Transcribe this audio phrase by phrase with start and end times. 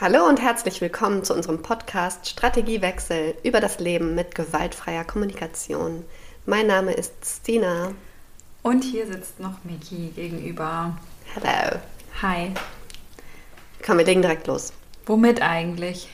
[0.00, 6.04] Hallo und herzlich willkommen zu unserem Podcast Strategiewechsel über das Leben mit gewaltfreier Kommunikation.
[6.46, 7.90] Mein Name ist Stina.
[8.62, 10.96] Und hier sitzt noch Miki gegenüber.
[11.34, 11.80] Hallo.
[12.22, 12.52] Hi.
[13.84, 14.72] Komm, wir legen direkt los.
[15.04, 16.08] Womit eigentlich?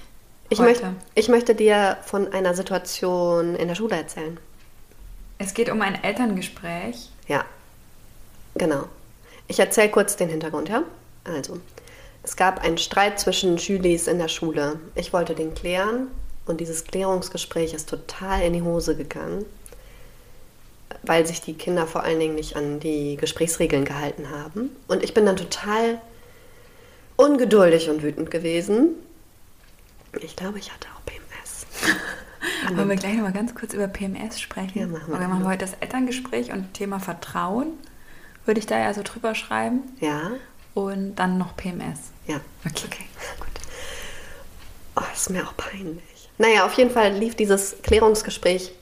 [0.49, 0.83] Ich, möcht,
[1.15, 4.41] ich möchte dir von einer Situation in der Schule erzählen.
[5.37, 7.11] Es geht um ein Elterngespräch.
[7.29, 7.45] Ja,
[8.55, 8.89] genau.
[9.47, 10.85] Ich erzähle kurz den Hintergrund, ja?
[11.25, 11.61] Also,
[12.25, 14.81] es gab einen Streit zwischen Schülis in der Schule.
[14.95, 16.09] Ich wollte den klären
[16.47, 19.45] und dieses Klärungsgespräch ist total in die Hose gegangen,
[21.03, 24.75] weil sich die Kinder vor allen Dingen nicht an die Gesprächsregeln gehalten haben.
[24.89, 26.01] Und ich bin dann total
[27.17, 28.95] ungeduldig und wütend gewesen.
[30.23, 31.67] Ich glaube, ich hatte auch PMS.
[32.75, 34.79] Wollen wir gleich noch mal ganz kurz über PMS sprechen?
[34.79, 35.29] Ja, machen wir.
[35.29, 37.75] Machen wir heute das Elterngespräch und Thema Vertrauen.
[38.47, 39.83] Würde ich da ja so drüber schreiben.
[40.01, 40.33] Ja,
[40.75, 42.14] Und dann noch PMS.
[42.27, 42.41] Ja.
[42.67, 42.87] Okay.
[42.87, 43.05] Okay,
[43.39, 43.49] gut.
[44.97, 46.29] Oh, das ist mir auch peinlich.
[46.39, 48.73] Naja, auf jeden Fall lief dieses Klärungsgespräch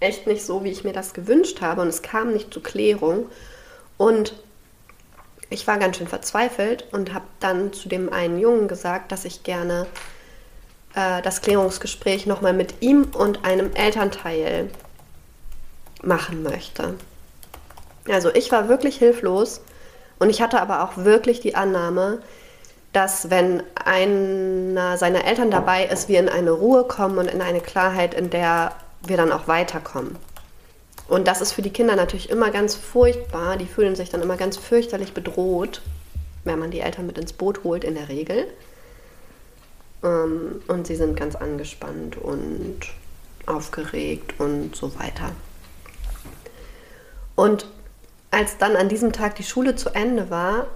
[0.00, 1.82] echt nicht so, wie ich mir das gewünscht habe.
[1.82, 3.26] Und es kam nicht zur Klärung.
[3.96, 4.34] Und
[5.50, 9.42] ich war ganz schön verzweifelt und habe dann zu dem einen Jungen gesagt, dass ich
[9.42, 9.86] gerne
[10.94, 14.70] äh, das Klärungsgespräch nochmal mit ihm und einem Elternteil
[16.02, 16.94] machen möchte.
[18.08, 19.60] Also ich war wirklich hilflos
[20.18, 22.22] und ich hatte aber auch wirklich die Annahme,
[22.92, 27.60] dass wenn einer seiner Eltern dabei ist, wir in eine Ruhe kommen und in eine
[27.60, 28.74] Klarheit, in der
[29.06, 30.16] wir dann auch weiterkommen.
[31.06, 33.56] Und das ist für die Kinder natürlich immer ganz furchtbar.
[33.56, 35.80] Die fühlen sich dann immer ganz fürchterlich bedroht,
[36.44, 38.46] wenn man die Eltern mit ins Boot holt, in der Regel.
[40.02, 42.80] Ähm, Und sie sind ganz angespannt und
[43.46, 45.32] aufgeregt und so weiter.
[47.34, 47.66] Und
[48.30, 50.66] als dann an diesem Tag die Schule zu Ende war,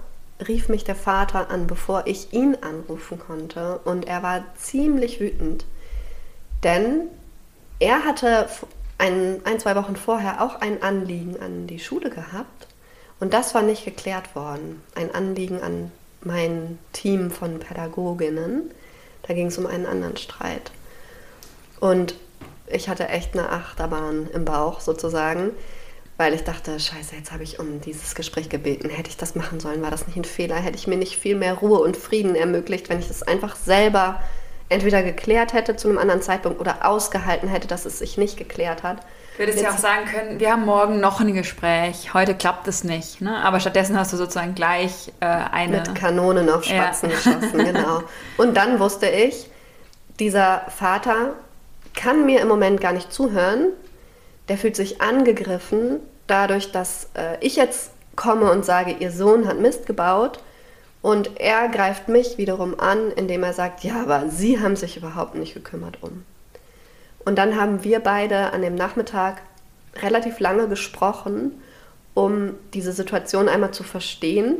[0.47, 3.79] rief mich der Vater an, bevor ich ihn anrufen konnte.
[3.85, 5.65] Und er war ziemlich wütend,
[6.63, 7.07] denn
[7.79, 8.47] er hatte
[8.97, 12.67] ein, ein, zwei Wochen vorher auch ein Anliegen an die Schule gehabt.
[13.19, 14.81] Und das war nicht geklärt worden.
[14.95, 18.71] Ein Anliegen an mein Team von Pädagoginnen.
[19.23, 20.71] Da ging es um einen anderen Streit.
[21.79, 22.15] Und
[22.67, 25.51] ich hatte echt eine Achterbahn im Bauch sozusagen,
[26.23, 28.89] weil ich dachte, scheiße, jetzt habe ich um dieses Gespräch gebeten.
[28.89, 29.81] Hätte ich das machen sollen?
[29.81, 30.55] War das nicht ein Fehler?
[30.55, 34.21] Hätte ich mir nicht viel mehr Ruhe und Frieden ermöglicht, wenn ich das einfach selber
[34.69, 38.83] entweder geklärt hätte zu einem anderen Zeitpunkt oder ausgehalten hätte, dass es sich nicht geklärt
[38.83, 39.05] hat?
[39.35, 42.85] Du hättest ja auch sagen können, wir haben morgen noch ein Gespräch, heute klappt es
[42.85, 43.19] nicht.
[43.19, 43.35] Ne?
[43.43, 45.79] Aber stattdessen hast du sozusagen gleich äh, eine...
[45.79, 47.17] Mit Kanonen auf Spatzen Ja.
[47.17, 48.03] geschossen, genau.
[48.37, 49.49] Und dann wusste ich,
[50.21, 51.33] dieser Vater
[51.93, 53.73] kann mir im Moment gar nicht zuhören.
[54.47, 59.59] Der fühlt sich angegriffen dadurch, dass äh, ich jetzt komme und sage, ihr Sohn hat
[59.59, 60.39] Mist gebaut.
[61.01, 65.35] Und er greift mich wiederum an, indem er sagt, ja, aber Sie haben sich überhaupt
[65.35, 66.23] nicht gekümmert um.
[67.25, 69.41] Und dann haben wir beide an dem Nachmittag
[70.01, 71.61] relativ lange gesprochen,
[72.13, 74.57] um diese Situation einmal zu verstehen.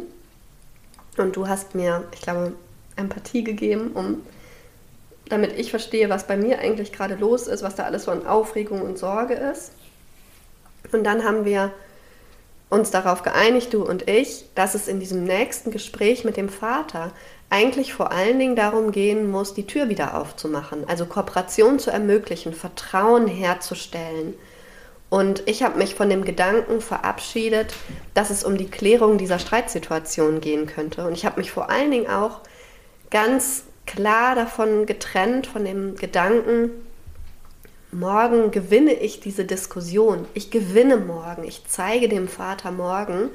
[1.17, 2.53] Und du hast mir, ich glaube,
[2.95, 4.21] Empathie gegeben, um
[5.29, 8.25] damit ich verstehe, was bei mir eigentlich gerade los ist, was da alles so an
[8.27, 9.71] Aufregung und Sorge ist.
[10.91, 11.71] Und dann haben wir
[12.69, 17.11] uns darauf geeinigt, du und ich, dass es in diesem nächsten Gespräch mit dem Vater
[17.49, 22.53] eigentlich vor allen Dingen darum gehen muss, die Tür wieder aufzumachen, also Kooperation zu ermöglichen,
[22.53, 24.33] Vertrauen herzustellen.
[25.11, 27.75] Und ich habe mich von dem Gedanken verabschiedet,
[28.15, 31.05] dass es um die Klärung dieser Streitsituation gehen könnte.
[31.05, 32.39] Und ich habe mich vor allen Dingen auch
[33.11, 36.71] ganz klar davon getrennt, von dem Gedanken,
[37.93, 40.25] morgen gewinne ich diese Diskussion.
[40.33, 41.43] Ich gewinne morgen.
[41.43, 43.29] Ich zeige dem Vater morgen,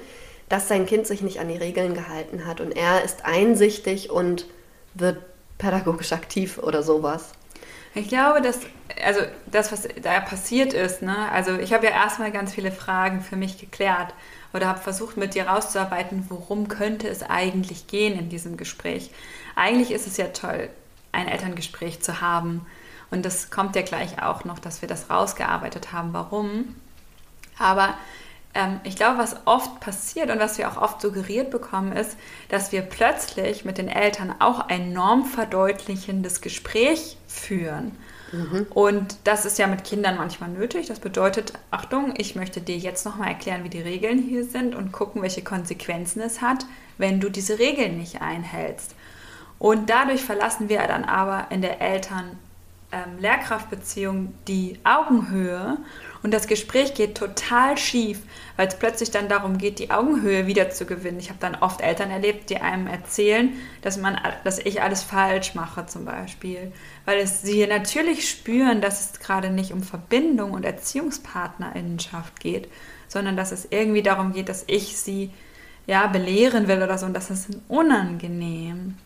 [0.49, 4.47] dass sein Kind sich nicht an die Regeln gehalten hat und er ist einsichtig und
[4.95, 5.19] wird
[5.59, 7.33] pädagogisch aktiv oder sowas.
[7.95, 8.61] Ich glaube, dass,
[9.05, 13.23] also das, was da passiert ist, ne, also ich habe ja erstmal ganz viele Fragen
[13.23, 14.15] für mich geklärt
[14.53, 19.11] oder habe versucht, mit dir rauszuarbeiten, worum könnte es eigentlich gehen in diesem Gespräch.
[19.57, 20.69] Eigentlich ist es ja toll,
[21.13, 22.65] ein Elterngespräch zu haben.
[23.11, 26.75] Und das kommt ja gleich auch noch, dass wir das rausgearbeitet haben, warum.
[27.59, 27.95] Aber
[28.55, 32.17] ähm, ich glaube, was oft passiert und was wir auch oft suggeriert bekommen, ist,
[32.49, 37.97] dass wir plötzlich mit den Eltern auch ein normverdeutlichendes Gespräch führen.
[38.71, 40.87] Und das ist ja mit Kindern manchmal nötig.
[40.87, 44.93] Das bedeutet, Achtung, ich möchte dir jetzt nochmal erklären, wie die Regeln hier sind und
[44.93, 46.67] gucken, welche Konsequenzen es hat,
[46.99, 48.95] wenn du diese Regeln nicht einhältst.
[49.59, 52.39] Und dadurch verlassen wir dann aber in der Eltern
[52.91, 55.77] ähm, Lehrkraftbeziehung die Augenhöhe
[56.23, 58.21] und das Gespräch geht total schief,
[58.57, 61.19] weil es plötzlich dann darum geht, die Augenhöhe wieder zu gewinnen.
[61.19, 63.53] Ich habe dann oft Eltern erlebt, die einem erzählen,
[63.83, 66.73] dass, man, dass ich alles falsch mache zum Beispiel,
[67.05, 72.69] weil es sie natürlich spüren, dass es gerade nicht um Verbindung und Erziehungspartnerinnenschaft geht,
[73.07, 75.31] sondern dass es irgendwie darum geht, dass ich sie
[75.87, 78.97] ja belehren will oder so und das ist unangenehm.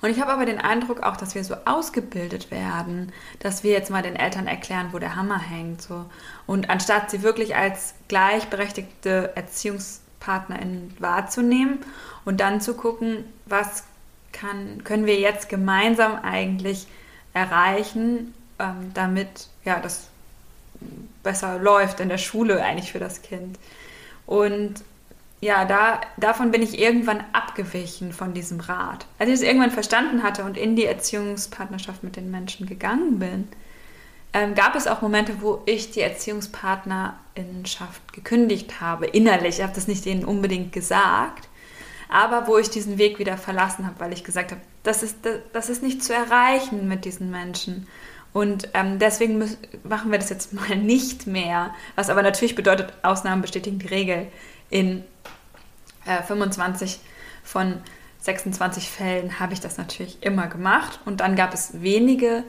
[0.00, 3.90] Und ich habe aber den Eindruck auch, dass wir so ausgebildet werden, dass wir jetzt
[3.90, 5.82] mal den Eltern erklären, wo der Hammer hängt.
[5.82, 6.06] So.
[6.46, 11.80] Und anstatt sie wirklich als gleichberechtigte Erziehungspartnerin wahrzunehmen
[12.24, 13.84] und dann zu gucken, was
[14.32, 16.86] kann, können wir jetzt gemeinsam eigentlich
[17.34, 20.08] erreichen, ähm, damit ja, das
[21.22, 23.58] besser läuft in der Schule eigentlich für das Kind.
[24.26, 24.82] Und
[25.40, 29.06] ja, da, davon bin ich irgendwann abgewichen von diesem Rat.
[29.18, 33.48] Als ich es irgendwann verstanden hatte und in die Erziehungspartnerschaft mit den Menschen gegangen bin,
[34.32, 39.58] ähm, gab es auch Momente, wo ich die Erziehungspartnerinnenschaft gekündigt habe, innerlich.
[39.58, 41.48] Ich habe das nicht ihnen unbedingt gesagt,
[42.08, 45.16] aber wo ich diesen Weg wieder verlassen habe, weil ich gesagt habe, das ist,
[45.52, 47.86] das ist nicht zu erreichen mit diesen Menschen.
[48.32, 51.74] Und ähm, deswegen müssen, machen wir das jetzt mal nicht mehr.
[51.96, 54.28] Was aber natürlich bedeutet, Ausnahmen bestätigen die Regel
[54.70, 55.04] in
[56.06, 57.00] äh, 25
[57.44, 57.80] von
[58.20, 61.00] 26 Fällen habe ich das natürlich immer gemacht.
[61.04, 62.44] Und dann gab es wenige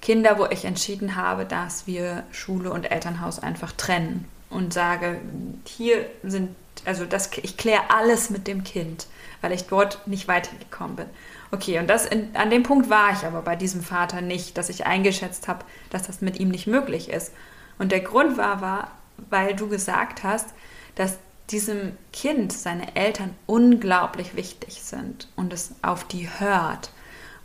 [0.00, 5.20] Kinder, wo ich entschieden habe, dass wir Schule und Elternhaus einfach trennen und sage,
[5.64, 9.06] hier sind, also das, ich kläre alles mit dem Kind,
[9.42, 11.06] weil ich dort nicht weitergekommen bin.
[11.52, 14.68] Okay, und das in, an dem Punkt war ich aber bei diesem Vater nicht, dass
[14.68, 17.32] ich eingeschätzt habe, dass das mit ihm nicht möglich ist.
[17.78, 18.90] Und der Grund war, war,
[19.28, 20.48] weil du gesagt hast,
[20.94, 21.18] dass
[21.50, 26.90] diesem Kind seine Eltern unglaublich wichtig sind und es auf die hört.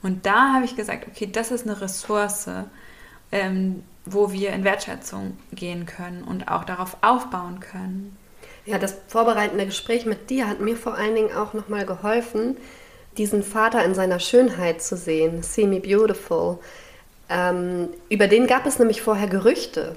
[0.02, 2.50] Und da habe ich gesagt, okay, das ist eine Ressource,
[3.32, 8.16] ähm, wo wir in Wertschätzung gehen können und auch darauf aufbauen können.
[8.66, 12.58] Ja, das vorbereitende Gespräch mit dir hat mir vor allen Dingen auch nochmal geholfen,
[13.18, 15.42] diesen Vater in seiner Schönheit zu sehen.
[15.44, 16.60] See me beautiful.
[17.30, 19.96] Ähm, über den gab es nämlich vorher Gerüchte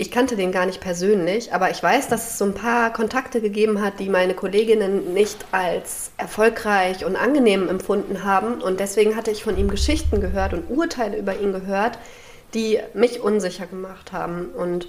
[0.00, 3.40] ich kannte den gar nicht persönlich, aber ich weiß, dass es so ein paar Kontakte
[3.40, 8.62] gegeben hat, die meine Kolleginnen nicht als erfolgreich und angenehm empfunden haben.
[8.62, 11.98] Und deswegen hatte ich von ihm Geschichten gehört und Urteile über ihn gehört,
[12.54, 14.50] die mich unsicher gemacht haben.
[14.50, 14.86] Und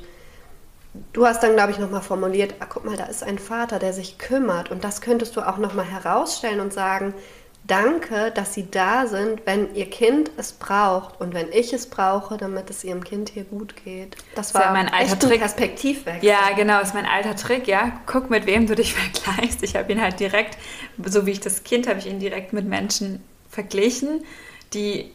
[1.14, 3.94] du hast dann, glaube ich, nochmal formuliert, ah, guck mal, da ist ein Vater, der
[3.94, 4.70] sich kümmert.
[4.70, 7.16] Und das könntest du auch nochmal herausstellen und sagen,
[7.66, 12.38] danke, dass Sie da sind, wenn Ihr Kind es braucht und wenn ich es brauche,
[12.38, 14.18] damit es Ihrem Kind hier gut geht.
[14.36, 15.40] Das war das mein alter echt Trick.
[15.40, 16.28] Perspektivwechsel.
[16.28, 18.00] Ja, genau, das ist mein alter Trick, ja.
[18.06, 19.64] Guck, mit wem du dich vergleichst.
[19.64, 20.58] Ich habe ihn halt direkt,
[21.06, 24.24] so wie ich das Kind, habe ich ihn direkt mit Menschen verglichen,
[24.74, 25.12] die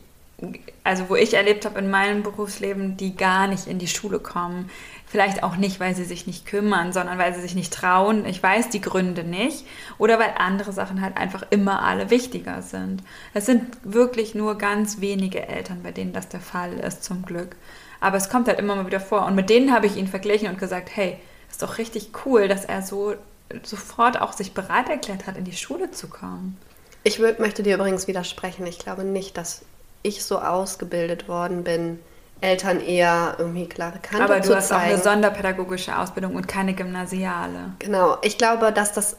[0.83, 4.71] also wo ich erlebt habe in meinem Berufsleben, die gar nicht in die Schule kommen.
[5.15, 8.27] Vielleicht auch nicht, weil sie sich nicht kümmern, sondern weil sie sich nicht trauen.
[8.27, 9.65] Ich weiß die Gründe nicht.
[9.97, 13.01] Oder weil andere Sachen halt einfach immer alle wichtiger sind.
[13.33, 17.55] Es sind wirklich nur ganz wenige Eltern, bei denen das der Fall ist, zum Glück.
[18.01, 19.25] Aber es kommt halt immer mal wieder vor.
[19.25, 21.17] Und mit denen habe ich ihn verglichen und gesagt, hey,
[21.49, 23.15] ist doch richtig cool, dass er so
[23.63, 26.59] sofort auch sich bereit erklärt hat, in die Schule zu kommen.
[27.05, 28.67] Ich möchte dir übrigens widersprechen.
[28.67, 29.65] Ich glaube nicht, dass
[30.03, 32.01] ich so ausgebildet worden bin,
[32.45, 34.83] Eltern eher irgendwie klare Kante Aber du hast zeigen.
[34.83, 37.73] auch eine sonderpädagogische Ausbildung und keine gymnasiale.
[37.79, 39.17] Genau, ich glaube, dass das,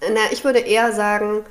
[0.00, 1.44] na, ich würde eher sagen,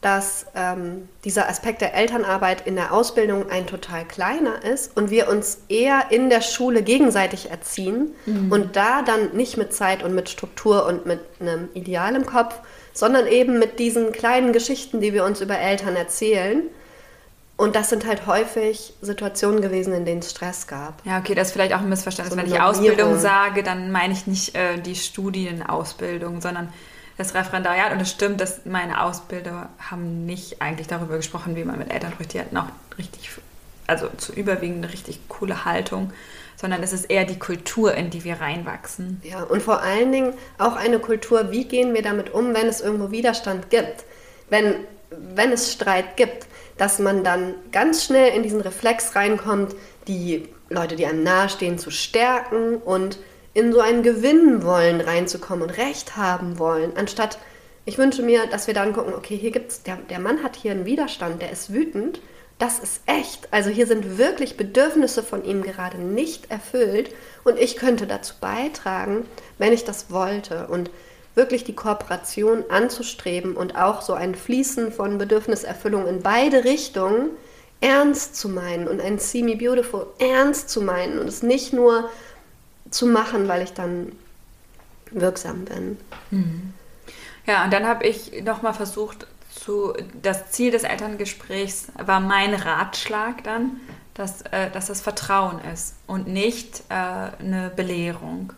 [0.00, 5.28] dass ähm, dieser Aspekt der Elternarbeit in der Ausbildung ein total kleiner ist und wir
[5.28, 8.52] uns eher in der Schule gegenseitig erziehen mhm.
[8.52, 12.54] und da dann nicht mit Zeit und mit Struktur und mit einem Ideal im Kopf,
[12.92, 16.62] sondern eben mit diesen kleinen Geschichten, die wir uns über Eltern erzählen
[17.56, 21.04] und das sind halt häufig Situationen gewesen, in denen es Stress gab.
[21.06, 22.34] Ja, okay, das ist vielleicht auch ein Missverständnis.
[22.34, 26.72] So Wenn ich Ausbildung sage, dann meine ich nicht äh, die Studienausbildung, sondern
[27.16, 27.92] das Referendariat.
[27.92, 32.12] Und es stimmt, dass meine Ausbilder haben nicht eigentlich darüber gesprochen, wie man mit Eltern
[32.12, 32.32] spricht.
[32.32, 32.66] Die hatten auch
[32.98, 33.30] richtig,
[33.86, 36.12] also zu überwiegend eine richtig coole Haltung,
[36.56, 39.20] sondern es ist eher die Kultur, in die wir reinwachsen.
[39.22, 42.80] Ja, und vor allen Dingen auch eine Kultur, wie gehen wir damit um, wenn es
[42.80, 44.04] irgendwo Widerstand gibt,
[44.50, 44.74] wenn,
[45.10, 49.74] wenn es Streit gibt dass man dann ganz schnell in diesen Reflex reinkommt,
[50.08, 53.18] die Leute, die einem nahestehen, zu stärken und
[53.52, 57.38] in so ein Gewinnen wollen reinzukommen und Recht haben wollen, anstatt
[57.86, 60.70] ich wünsche mir, dass wir dann gucken, okay, hier gibt's, der, der Mann hat hier
[60.70, 62.20] einen Widerstand, der ist wütend,
[62.58, 63.48] das ist echt.
[63.52, 67.10] Also hier sind wirklich Bedürfnisse von ihm gerade nicht erfüllt
[67.42, 69.26] und ich könnte dazu beitragen,
[69.58, 70.68] wenn ich das wollte.
[70.68, 70.90] Und
[71.34, 77.30] wirklich die Kooperation anzustreben und auch so ein Fließen von Bedürfniserfüllung in beide Richtungen
[77.80, 82.08] ernst zu meinen und ein See Me Beautiful ernst zu meinen und es nicht nur
[82.90, 84.12] zu machen, weil ich dann
[85.10, 85.98] wirksam bin.
[86.30, 86.72] Mhm.
[87.46, 93.44] Ja, und dann habe ich nochmal versucht, zu, das Ziel des Elterngesprächs war mein Ratschlag
[93.44, 93.80] dann,
[94.14, 98.52] dass, äh, dass das Vertrauen ist und nicht äh, eine Belehrung.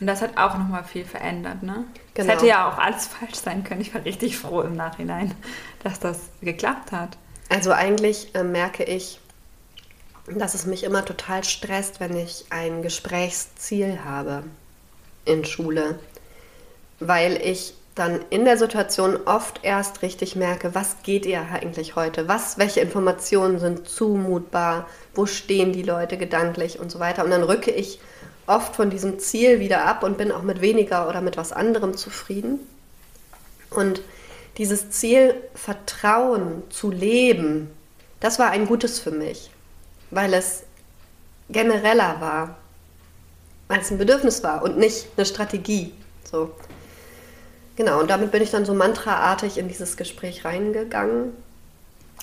[0.00, 1.62] Und das hat auch nochmal viel verändert.
[1.62, 1.84] Ne?
[2.14, 2.28] Genau.
[2.28, 3.80] Es hätte ja auch alles falsch sein können.
[3.80, 5.34] Ich war richtig froh im Nachhinein,
[5.82, 7.16] dass das geklappt hat.
[7.48, 9.20] Also eigentlich äh, merke ich,
[10.26, 14.44] dass es mich immer total stresst, wenn ich ein Gesprächsziel habe
[15.24, 15.98] in Schule,
[17.00, 22.26] weil ich dann in der Situation oft erst richtig merke, was geht ihr eigentlich heute?
[22.26, 24.86] Was, welche Informationen sind zumutbar?
[25.14, 27.22] Wo stehen die Leute gedanklich und so weiter?
[27.24, 28.00] Und dann rücke ich
[28.46, 31.96] oft von diesem Ziel wieder ab und bin auch mit weniger oder mit was anderem
[31.96, 32.60] zufrieden.
[33.70, 34.02] Und
[34.58, 37.70] dieses Ziel, Vertrauen zu leben,
[38.20, 39.50] das war ein gutes für mich,
[40.10, 40.64] weil es
[41.48, 42.56] genereller war,
[43.68, 45.94] weil es ein Bedürfnis war und nicht eine Strategie.
[46.30, 46.50] So.
[47.76, 51.32] Genau, und damit bin ich dann so mantraartig in dieses Gespräch reingegangen.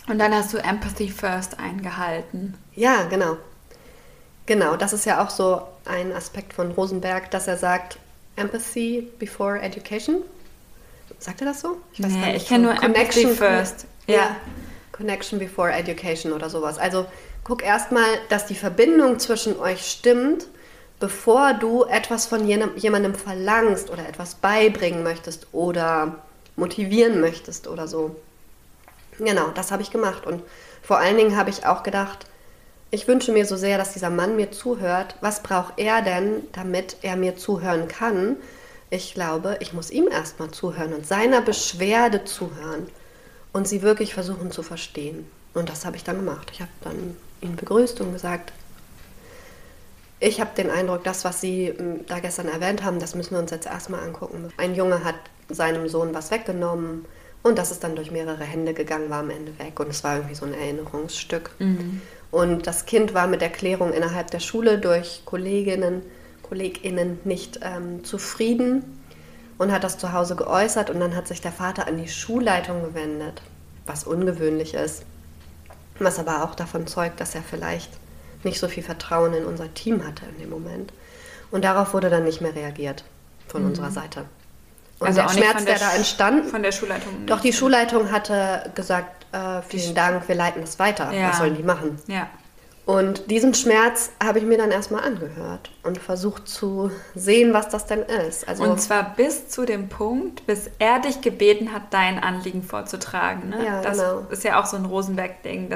[0.07, 2.55] Und dann hast du Empathy First eingehalten.
[2.75, 3.37] Ja, genau.
[4.45, 7.97] Genau, das ist ja auch so ein Aspekt von Rosenberg, dass er sagt,
[8.35, 10.21] Empathy before Education.
[11.17, 11.77] Sagt er das so?
[11.93, 12.43] Ich weiß nee, nicht.
[12.43, 13.85] Ich kenne nur Connection Empathy First.
[14.07, 14.15] Ja.
[14.15, 14.35] ja.
[14.91, 16.77] Connection before Education oder sowas.
[16.77, 17.05] Also
[17.43, 20.47] guck erstmal, dass die Verbindung zwischen euch stimmt
[20.99, 26.15] bevor du etwas von jemandem verlangst oder etwas beibringen möchtest oder
[26.55, 28.15] motivieren möchtest oder so.
[29.17, 30.25] Genau, das habe ich gemacht.
[30.25, 30.43] Und
[30.81, 32.25] vor allen Dingen habe ich auch gedacht,
[32.91, 35.15] ich wünsche mir so sehr, dass dieser Mann mir zuhört.
[35.21, 38.37] Was braucht er denn, damit er mir zuhören kann?
[38.89, 42.87] Ich glaube, ich muss ihm erstmal zuhören und seiner Beschwerde zuhören
[43.53, 45.29] und sie wirklich versuchen zu verstehen.
[45.53, 46.49] Und das habe ich dann gemacht.
[46.51, 48.51] Ich habe dann ihn begrüßt und gesagt,
[50.19, 53.39] ich habe den Eindruck, das, was Sie ähm, da gestern erwähnt haben, das müssen wir
[53.39, 54.51] uns jetzt erstmal angucken.
[54.57, 55.15] Ein Junge hat
[55.47, 57.05] seinem Sohn was weggenommen
[57.41, 60.17] und das ist dann durch mehrere Hände gegangen, war am Ende weg und es war
[60.17, 61.51] irgendwie so ein Erinnerungsstück.
[61.59, 62.01] Mhm.
[62.31, 66.03] Und das Kind war mit Erklärung innerhalb der Schule durch Kolleginnen,
[66.43, 69.01] KollegInnen nicht ähm, zufrieden
[69.57, 72.81] und hat das zu Hause geäußert und dann hat sich der Vater an die Schulleitung
[72.81, 73.41] gewendet,
[73.85, 75.03] was ungewöhnlich ist,
[75.99, 77.91] was aber auch davon zeugt, dass er vielleicht
[78.43, 80.93] nicht so viel Vertrauen in unser Team hatte in dem Moment.
[81.51, 83.03] Und darauf wurde dann nicht mehr reagiert
[83.47, 83.69] von mhm.
[83.69, 84.25] unserer Seite.
[84.99, 86.45] Und also der Schmerz, der, der, da entstand.
[86.47, 87.25] Von der Schulleitung.
[87.25, 91.11] Doch die Schulleitung hatte gesagt, äh, vielen Dank, wir leiten das weiter.
[91.11, 91.29] Ja.
[91.29, 91.99] Was sollen die machen?
[92.07, 92.29] Ja.
[92.89, 97.85] Und diesen Schmerz habe ich mir dann erstmal angehört und versucht zu sehen, was das
[97.85, 98.47] denn ist.
[98.47, 103.49] Also und zwar bis zu dem Punkt, bis er dich gebeten hat, dein Anliegen vorzutragen.
[103.49, 103.63] Ne?
[103.63, 104.25] Ja, das genau.
[104.31, 105.69] ist ja auch so ein Rosenberg-Ding,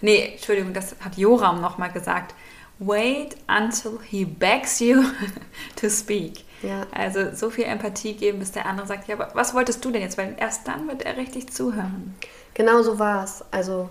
[0.00, 2.34] Nee, Entschuldigung, das hat Joram nochmal gesagt.
[2.78, 5.02] Wait until he begs you
[5.76, 6.44] to speak.
[6.62, 6.86] Ja.
[6.92, 10.00] Also so viel Empathie geben, bis der andere sagt, ja, aber was wolltest du denn
[10.00, 10.16] jetzt?
[10.16, 12.14] Weil erst dann wird er richtig zuhören.
[12.54, 13.44] Genau so war es.
[13.50, 13.90] Also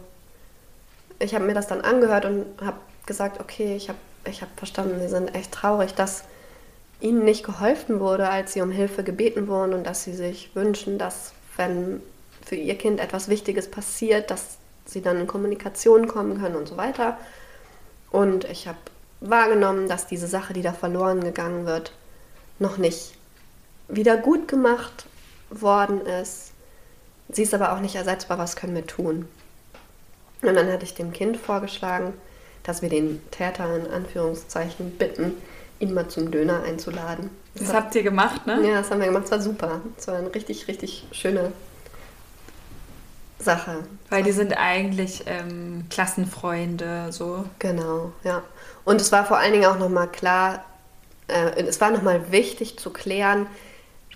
[1.19, 4.99] ich habe mir das dann angehört und habe gesagt, okay, ich habe ich hab verstanden,
[4.99, 6.23] sie sind echt traurig, dass
[7.01, 10.97] ihnen nicht geholfen wurde, als sie um Hilfe gebeten wurden und dass sie sich wünschen,
[10.97, 12.01] dass wenn
[12.45, 16.77] für ihr Kind etwas Wichtiges passiert, dass sie dann in Kommunikation kommen können und so
[16.77, 17.17] weiter.
[18.11, 18.77] Und ich habe
[19.19, 21.91] wahrgenommen, dass diese Sache, die da verloren gegangen wird,
[22.59, 23.15] noch nicht
[23.87, 25.05] wieder gut gemacht
[25.49, 26.52] worden ist.
[27.29, 29.27] Sie ist aber auch nicht ersetzbar, was können wir tun?
[30.41, 32.13] Und dann hatte ich dem Kind vorgeschlagen,
[32.63, 35.33] dass wir den Täter in Anführungszeichen bitten,
[35.79, 37.29] ihn mal zum Döner einzuladen.
[37.55, 38.67] Das, das habt ihr gemacht, ne?
[38.67, 39.25] Ja, das haben wir gemacht.
[39.25, 39.81] Es war super.
[39.97, 41.51] Es war eine richtig, richtig schöne
[43.39, 43.79] Sache.
[44.09, 47.45] Weil die sind eigentlich ähm, Klassenfreunde, so.
[47.59, 48.43] Genau, ja.
[48.85, 50.63] Und es war vor allen Dingen auch nochmal klar,
[51.27, 53.47] äh, es war nochmal wichtig zu klären,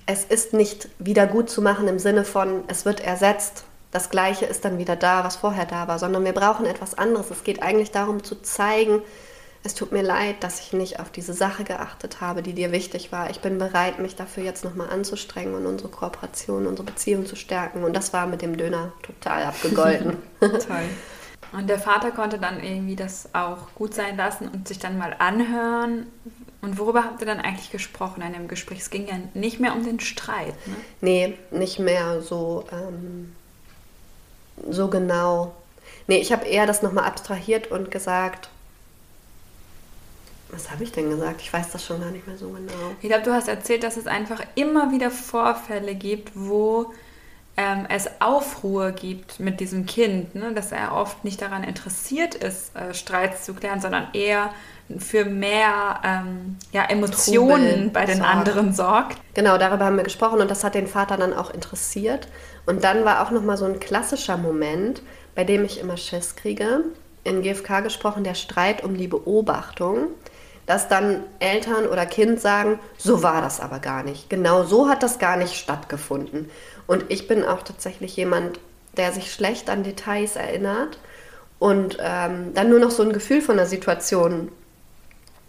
[0.07, 4.45] es ist nicht wieder gut zu machen im Sinne von, es wird ersetzt, das Gleiche
[4.45, 7.29] ist dann wieder da, was vorher da war, sondern wir brauchen etwas anderes.
[7.29, 9.01] Es geht eigentlich darum zu zeigen,
[9.63, 13.11] es tut mir leid, dass ich nicht auf diese Sache geachtet habe, die dir wichtig
[13.11, 13.29] war.
[13.29, 17.83] Ich bin bereit, mich dafür jetzt nochmal anzustrengen und unsere Kooperation, unsere Beziehung zu stärken.
[17.83, 20.17] Und das war mit dem Döner total abgegolten.
[20.39, 20.89] Toll.
[21.51, 25.15] Und der Vater konnte dann irgendwie das auch gut sein lassen und sich dann mal
[25.17, 26.07] anhören.
[26.61, 28.79] Und worüber habt ihr dann eigentlich gesprochen in dem Gespräch?
[28.79, 30.75] Es ging ja nicht mehr um den Streit, ne?
[31.01, 33.35] Nee, nicht mehr so, ähm,
[34.69, 35.53] so genau.
[36.07, 38.49] Nee, ich habe eher das nochmal abstrahiert und gesagt,
[40.49, 41.41] was habe ich denn gesagt?
[41.41, 42.95] Ich weiß das schon gar nicht mehr so genau.
[43.01, 46.93] Ich glaube, du hast erzählt, dass es einfach immer wieder Vorfälle gibt, wo
[47.57, 50.53] ähm, es Aufruhr gibt mit diesem Kind, ne?
[50.53, 54.51] dass er oft nicht daran interessiert ist, äh, Streits zu klären, sondern eher
[54.99, 58.29] für mehr ähm, ja, Emotionen Trubel bei den sorgt.
[58.29, 59.17] anderen sorgt.
[59.33, 62.27] Genau, darüber haben wir gesprochen und das hat den Vater dann auch interessiert.
[62.65, 65.01] Und dann war auch nochmal so ein klassischer Moment,
[65.35, 66.83] bei dem ich immer Schiss kriege,
[67.23, 70.09] in GFK gesprochen, der Streit um die Beobachtung,
[70.65, 74.29] dass dann Eltern oder Kind sagen, so war das aber gar nicht.
[74.29, 76.49] Genau so hat das gar nicht stattgefunden.
[76.87, 78.59] Und ich bin auch tatsächlich jemand,
[78.95, 80.97] der sich schlecht an Details erinnert
[81.59, 84.51] und ähm, dann nur noch so ein Gefühl von der Situation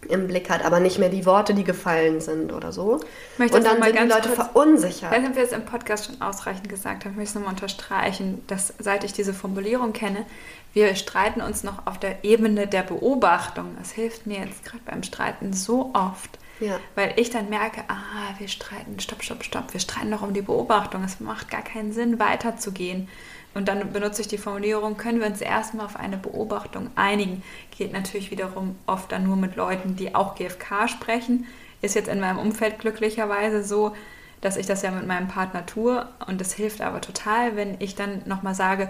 [0.07, 3.01] im Blick hat, aber nicht mehr die Worte, die gefallen sind oder so.
[3.37, 5.11] Und dann sind die Leute verunsichert.
[5.11, 8.73] Wenn wir es im Podcast schon ausreichend gesagt haben, möchte ich es nochmal unterstreichen, dass
[8.79, 10.25] seit ich diese Formulierung kenne,
[10.73, 13.75] wir streiten uns noch auf der Ebene der Beobachtung.
[13.77, 16.39] Das hilft mir jetzt gerade beim Streiten so oft.
[16.59, 16.79] Ja.
[16.95, 20.41] Weil ich dann merke, ah, wir streiten, stopp, stopp, stopp, wir streiten noch um die
[20.41, 21.03] Beobachtung.
[21.03, 23.07] Es macht gar keinen Sinn, weiterzugehen.
[23.53, 27.43] Und dann benutze ich die Formulierung, können wir uns erstmal auf eine Beobachtung einigen.
[27.75, 31.47] Geht natürlich wiederum oft dann nur mit Leuten, die auch GFK sprechen.
[31.81, 33.95] Ist jetzt in meinem Umfeld glücklicherweise so,
[34.41, 36.07] dass ich das ja mit meinem Partner tue.
[36.27, 38.89] Und es hilft aber total, wenn ich dann nochmal sage,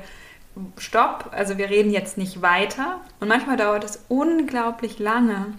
[0.77, 2.99] stopp, also wir reden jetzt nicht weiter.
[3.19, 5.53] Und manchmal dauert es unglaublich lange.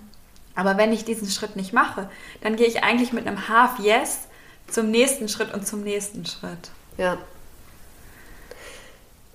[0.55, 2.09] Aber wenn ich diesen Schritt nicht mache,
[2.43, 4.21] dann gehe ich eigentlich mit einem Half Yes
[4.69, 6.71] zum nächsten Schritt und zum nächsten Schritt.
[6.97, 7.19] Ja,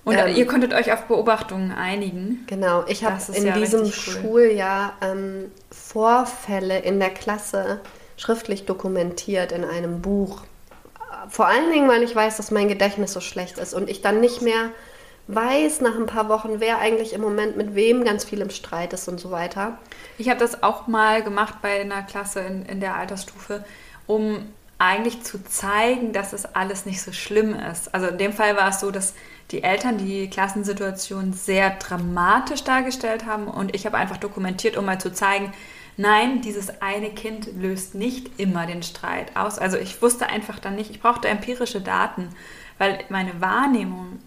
[0.06, 2.44] und ähm, ihr konntet euch auf Beobachtungen einigen.
[2.46, 3.90] Genau, ich habe in ja diesem cool.
[3.90, 7.80] Schuljahr ähm, Vorfälle in der Klasse
[8.16, 10.42] schriftlich dokumentiert in einem Buch.
[11.28, 14.20] Vor allen Dingen, weil ich weiß, dass mein Gedächtnis so schlecht ist und ich dann
[14.20, 14.70] nicht mehr
[15.28, 18.92] weiß nach ein paar Wochen, wer eigentlich im Moment mit wem ganz viel im Streit
[18.92, 19.78] ist und so weiter.
[20.18, 23.64] Ich habe das auch mal gemacht bei einer Klasse in, in der Altersstufe,
[24.06, 24.46] um
[24.78, 27.94] eigentlich zu zeigen, dass es alles nicht so schlimm ist.
[27.94, 29.14] Also in dem Fall war es so, dass
[29.50, 35.00] die Eltern die Klassensituation sehr dramatisch dargestellt haben und ich habe einfach dokumentiert, um mal
[35.00, 35.52] zu zeigen,
[35.96, 39.58] nein, dieses eine Kind löst nicht immer den Streit aus.
[39.58, 42.28] Also ich wusste einfach dann nicht, ich brauchte empirische Daten,
[42.78, 44.18] weil meine Wahrnehmung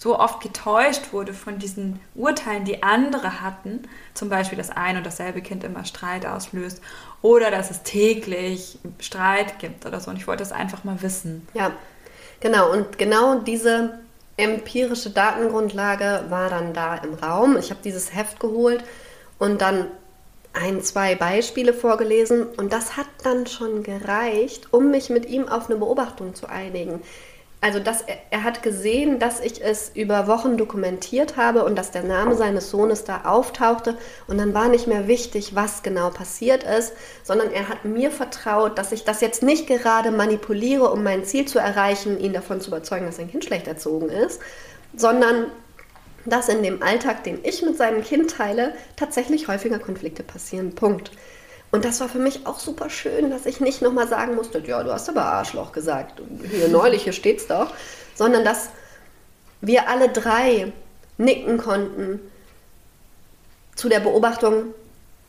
[0.00, 3.82] so oft getäuscht wurde von diesen Urteilen, die andere hatten,
[4.14, 6.80] zum Beispiel, dass ein und dasselbe Kind immer Streit auslöst
[7.20, 10.10] oder dass es täglich Streit gibt oder so.
[10.10, 11.46] Und ich wollte das einfach mal wissen.
[11.52, 11.72] Ja,
[12.40, 12.72] genau.
[12.72, 14.00] Und genau diese
[14.38, 17.58] empirische Datengrundlage war dann da im Raum.
[17.58, 18.82] Ich habe dieses Heft geholt
[19.38, 19.86] und dann
[20.54, 25.68] ein, zwei Beispiele vorgelesen und das hat dann schon gereicht, um mich mit ihm auf
[25.68, 27.02] eine Beobachtung zu einigen
[27.62, 31.90] also dass er, er, hat gesehen, dass ich es über Wochen dokumentiert habe und dass
[31.90, 36.64] der Name seines Sohnes da auftauchte und dann war nicht mehr wichtig, was genau passiert
[36.64, 41.24] ist, sondern er hat mir vertraut, dass ich das jetzt nicht gerade manipuliere, um mein
[41.24, 44.40] Ziel zu erreichen, ihn davon zu überzeugen, dass sein Kind schlecht erzogen ist,
[44.96, 45.46] sondern
[46.24, 50.74] dass in dem Alltag, den ich mit seinem Kind teile, tatsächlich häufiger Konflikte passieren.
[50.74, 51.10] Punkt.
[51.72, 54.82] Und das war für mich auch super schön, dass ich nicht nochmal sagen musste, ja,
[54.82, 56.20] du hast aber Arschloch gesagt.
[56.50, 57.72] Hier neulich, hier steht's doch.
[58.14, 58.70] Sondern dass
[59.60, 60.72] wir alle drei
[61.16, 62.20] nicken konnten
[63.76, 64.74] zu der Beobachtung,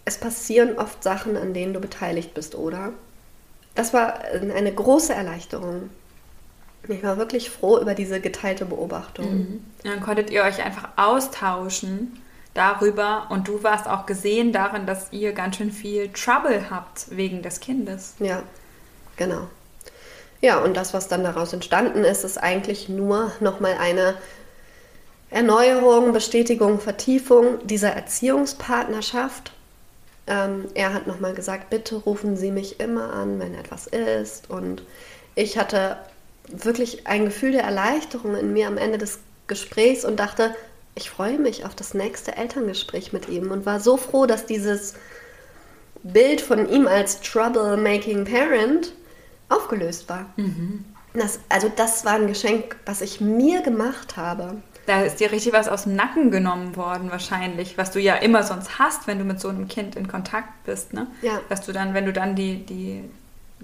[0.03, 2.91] es passieren oft Sachen, an denen du beteiligt bist, oder?
[3.75, 5.89] Das war eine große Erleichterung.
[6.87, 9.33] Ich war wirklich froh über diese geteilte Beobachtung.
[9.33, 9.65] Mhm.
[9.83, 12.19] Dann konntet ihr euch einfach austauschen
[12.53, 17.41] darüber und du warst auch gesehen darin, dass ihr ganz schön viel Trouble habt wegen
[17.41, 18.15] des Kindes.
[18.19, 18.43] Ja,
[19.15, 19.47] genau.
[20.41, 24.15] Ja, und das, was dann daraus entstanden ist, ist eigentlich nur nochmal eine
[25.29, 29.53] Erneuerung, Bestätigung, Vertiefung dieser Erziehungspartnerschaft.
[30.27, 34.49] Ähm, er hat nochmal gesagt, bitte rufen Sie mich immer an, wenn etwas ist.
[34.49, 34.83] Und
[35.35, 35.97] ich hatte
[36.47, 40.55] wirklich ein Gefühl der Erleichterung in mir am Ende des Gesprächs und dachte,
[40.95, 44.95] ich freue mich auf das nächste Elterngespräch mit ihm und war so froh, dass dieses
[46.03, 48.93] Bild von ihm als troublemaking Parent
[49.49, 50.33] aufgelöst war.
[50.35, 50.85] Mhm.
[51.13, 54.61] Das, also das war ein Geschenk, was ich mir gemacht habe.
[54.85, 58.43] Da ist dir richtig was aus dem Nacken genommen worden wahrscheinlich, was du ja immer
[58.43, 60.93] sonst hast, wenn du mit so einem Kind in Kontakt bist.
[60.93, 61.07] Ne?
[61.21, 61.39] Ja.
[61.49, 63.03] Dass du dann, wenn du dann die, die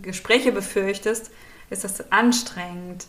[0.02, 1.32] Gespräche befürchtest,
[1.70, 3.06] ist das anstrengend.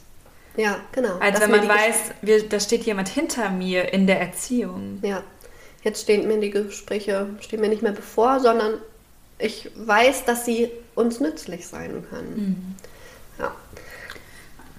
[0.56, 1.18] Ja, genau.
[1.18, 4.98] Als wenn man weiß, wir, da steht jemand hinter mir in der Erziehung.
[5.02, 5.22] Ja.
[5.82, 8.74] Jetzt stehen mir die Gespräche stehen mir nicht mehr bevor, sondern
[9.38, 12.34] ich weiß, dass sie uns nützlich sein können.
[12.37, 13.42] Mhm.
[13.42, 13.54] Ja.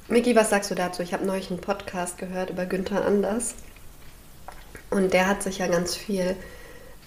[0.10, 1.01] Miki, was sagst du dazu?
[1.01, 3.55] Ich habe neulich einen Podcast gehört über Günther Anders.
[4.89, 6.36] Und der hat sich ja ganz viel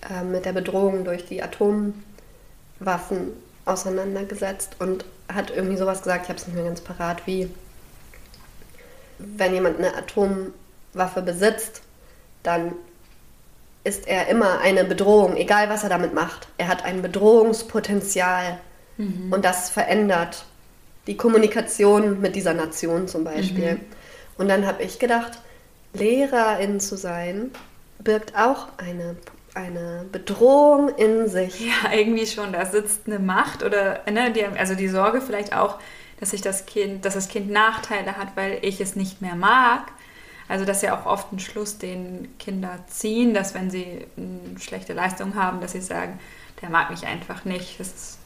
[0.09, 3.33] äh, mit der Bedrohung durch die Atomwaffen
[3.65, 7.51] auseinandergesetzt und hat irgendwie sowas gesagt, ich habe es nicht mehr ganz parat, wie
[9.19, 11.83] wenn jemand eine Atomwaffe besitzt,
[12.43, 12.73] dann
[13.85, 16.49] ist er immer eine Bedrohung, egal was er damit macht.
[16.59, 18.59] Er hat ein Bedrohungspotenzial
[18.97, 19.33] mhm.
[19.33, 20.45] und das verändert
[21.07, 23.75] die Kommunikation mit dieser Nation zum Beispiel.
[23.75, 23.81] Mhm.
[24.39, 25.33] Und dann habe ich gedacht,
[25.93, 27.51] Lehrerin zu sein,
[27.99, 29.17] birgt auch eine,
[29.55, 31.61] eine Bedrohung in sich.
[31.61, 32.53] Ja, irgendwie schon.
[32.53, 35.79] Da sitzt eine Macht oder ne, die, also die Sorge vielleicht auch,
[36.21, 39.93] dass sich das Kind, dass das Kind Nachteile hat, weil ich es nicht mehr mag.
[40.49, 44.59] Also das ist ja auch oft ein Schluss, den Kinder ziehen, dass wenn sie eine
[44.61, 46.19] schlechte Leistung haben, dass sie sagen,
[46.61, 47.81] der mag mich einfach nicht.
[47.81, 48.19] Das ist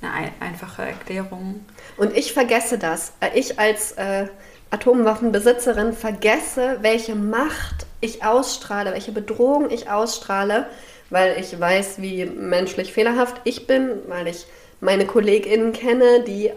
[0.00, 1.64] eine einfache Erklärung.
[1.96, 3.12] Und ich vergesse das.
[3.34, 4.26] Ich als äh,
[4.70, 10.66] Atomwaffenbesitzerin vergesse, welche Macht ich ausstrahle, welche Bedrohung ich ausstrahle,
[11.08, 14.46] weil ich weiß, wie menschlich fehlerhaft ich bin, weil ich
[14.80, 16.50] meine KollegInnen kenne, die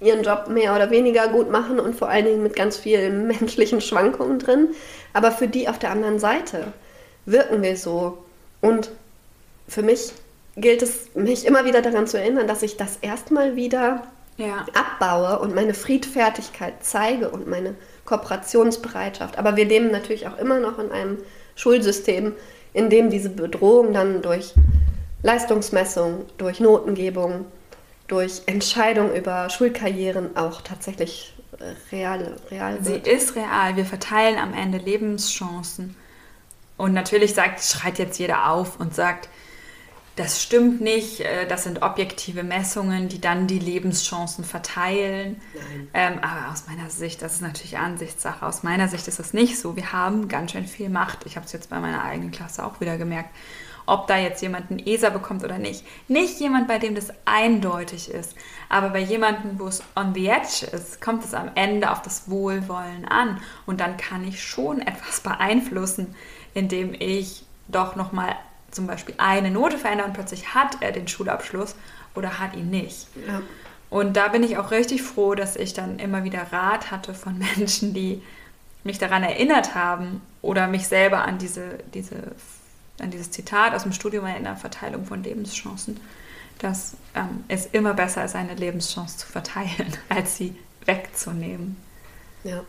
[0.00, 3.80] ihren Job mehr oder weniger gut machen und vor allen Dingen mit ganz vielen menschlichen
[3.80, 4.68] Schwankungen drin.
[5.12, 6.72] Aber für die auf der anderen Seite
[7.24, 8.18] wirken wir so.
[8.60, 8.90] Und
[9.68, 10.12] für mich
[10.56, 14.04] gilt es, mich immer wieder daran zu erinnern, dass ich das erstmal wieder
[14.36, 14.66] ja.
[14.74, 17.74] abbaue und meine Friedfertigkeit zeige und meine
[18.06, 19.38] Kooperationsbereitschaft.
[19.38, 21.18] Aber wir leben natürlich auch immer noch in einem
[21.54, 22.32] Schulsystem,
[22.72, 24.54] in dem diese Bedrohung dann durch
[25.22, 27.46] Leistungsmessung, durch Notengebung,
[28.06, 33.06] durch Entscheidung über Schulkarrieren auch tatsächlich äh, real, real wird.
[33.06, 33.76] Sie ist real.
[33.76, 35.96] Wir verteilen am Ende Lebenschancen.
[36.76, 39.28] Und natürlich sagt, schreit jetzt jeder auf und sagt,
[40.16, 45.40] das stimmt nicht, äh, das sind objektive Messungen, die dann die Lebenschancen verteilen.
[45.94, 49.58] Ähm, aber aus meiner Sicht, das ist natürlich Ansichtssache, aus meiner Sicht ist das nicht
[49.58, 49.76] so.
[49.76, 51.26] Wir haben ganz schön viel Macht.
[51.26, 53.30] Ich habe es jetzt bei meiner eigenen Klasse auch wieder gemerkt
[53.86, 55.84] ob da jetzt jemand einen ESA bekommt oder nicht.
[56.08, 58.34] Nicht jemand, bei dem das eindeutig ist,
[58.68, 62.28] aber bei jemandem, wo es on the edge ist, kommt es am Ende auf das
[62.28, 63.40] Wohlwollen an.
[63.64, 66.14] Und dann kann ich schon etwas beeinflussen,
[66.52, 68.36] indem ich doch nochmal
[68.76, 71.74] zum Beispiel eine Note verändere und plötzlich hat er den Schulabschluss
[72.14, 73.08] oder hat ihn nicht.
[73.26, 73.42] Ja.
[73.90, 77.38] Und da bin ich auch richtig froh, dass ich dann immer wieder Rat hatte von
[77.56, 78.22] Menschen, die
[78.84, 82.32] mich daran erinnert haben oder mich selber an diese, diese
[82.98, 86.00] an dieses Zitat aus dem Studium in der Verteilung von Lebenschancen,
[86.58, 91.76] dass ähm, es immer besser ist, eine Lebenschance zu verteilen, als sie wegzunehmen.
[92.44, 92.62] Ja.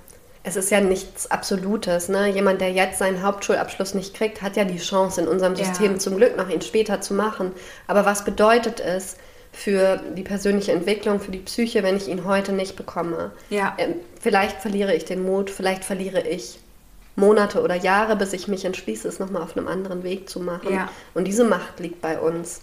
[0.47, 2.07] Es ist ja nichts Absolutes.
[2.07, 2.29] Ne?
[2.29, 5.99] Jemand, der jetzt seinen Hauptschulabschluss nicht kriegt, hat ja die Chance in unserem System ja.
[5.99, 7.51] zum Glück noch ihn später zu machen.
[7.85, 9.17] Aber was bedeutet es
[9.51, 13.31] für die persönliche Entwicklung, für die Psyche, wenn ich ihn heute nicht bekomme?
[13.49, 13.75] Ja.
[13.77, 16.59] Ähm, vielleicht verliere ich den Mut, vielleicht verliere ich
[17.17, 20.73] Monate oder Jahre, bis ich mich entschließe, es nochmal auf einem anderen Weg zu machen.
[20.73, 20.87] Ja.
[21.13, 22.61] Und diese Macht liegt bei uns.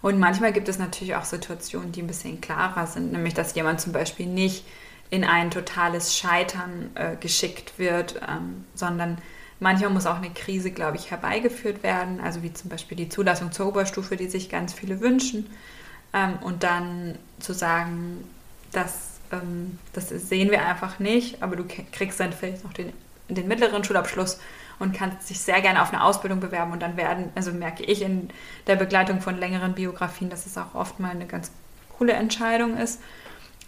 [0.00, 3.80] Und manchmal gibt es natürlich auch Situationen, die ein bisschen klarer sind, nämlich dass jemand
[3.80, 4.64] zum Beispiel nicht
[5.12, 9.18] in ein totales Scheitern äh, geschickt wird, ähm, sondern
[9.60, 13.52] manchmal muss auch eine Krise, glaube ich, herbeigeführt werden, also wie zum Beispiel die Zulassung
[13.52, 15.50] zur Oberstufe, die sich ganz viele wünschen.
[16.14, 18.24] Ähm, und dann zu sagen,
[18.72, 22.92] das, ähm, das sehen wir einfach nicht, aber du kriegst dann vielleicht noch den
[23.34, 24.38] den mittleren Schulabschluss
[24.78, 28.02] und kannst dich sehr gerne auf eine Ausbildung bewerben und dann werden, also merke ich
[28.02, 28.28] in
[28.66, 31.50] der Begleitung von längeren Biografien, dass es auch oft mal eine ganz
[31.96, 33.00] coole Entscheidung ist.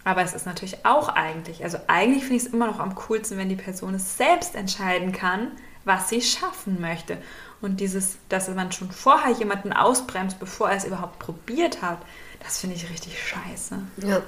[0.05, 3.37] Aber es ist natürlich auch eigentlich, also eigentlich finde ich es immer noch am coolsten,
[3.39, 5.51] wenn die Person es selbst entscheiden kann,
[5.83, 7.17] was sie schaffen möchte.
[7.59, 11.97] Und dieses, dass man schon vorher jemanden ausbremst, bevor er es überhaupt probiert hat,
[12.43, 13.79] das finde ich richtig scheiße.
[13.97, 14.21] Ja.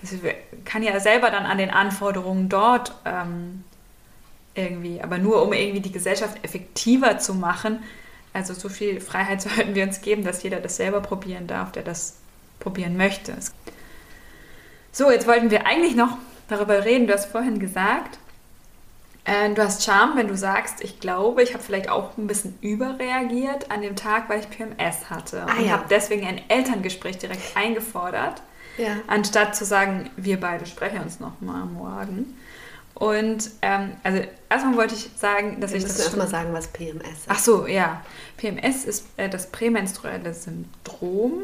[0.00, 0.16] Also
[0.64, 3.64] kann ja selber dann an den Anforderungen dort ähm,
[4.54, 7.82] irgendwie, aber nur um irgendwie die Gesellschaft effektiver zu machen.
[8.32, 11.82] Also so viel Freiheit sollten wir uns geben, dass jeder das selber probieren darf, der
[11.82, 12.18] das
[12.60, 13.34] probieren möchte.
[14.92, 17.06] So, jetzt wollten wir eigentlich noch darüber reden.
[17.06, 18.18] Du hast vorhin gesagt,
[19.28, 22.58] äh, du hast Charme, wenn du sagst, ich glaube, ich habe vielleicht auch ein bisschen
[22.62, 25.42] überreagiert an dem Tag, weil ich PMS hatte.
[25.46, 25.72] Ah, und ja.
[25.72, 28.42] habe deswegen ein Elterngespräch direkt eingefordert,
[28.78, 28.88] ja.
[29.06, 32.36] anstatt zu sagen, wir beide sprechen uns noch mal morgen.
[32.94, 36.00] Und ähm, also erstmal wollte ich sagen, dass Wir ich das.
[36.00, 37.28] erstmal sagen, was PMS ist.
[37.28, 38.02] Ach so, ja.
[38.38, 41.42] PMS ist äh, das prämenstruelle Syndrom.